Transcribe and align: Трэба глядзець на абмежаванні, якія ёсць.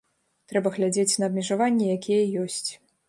Трэба 0.53 0.71
глядзець 0.77 1.19
на 1.23 1.29
абмежаванні, 1.31 1.91
якія 1.97 2.23
ёсць. 2.47 2.65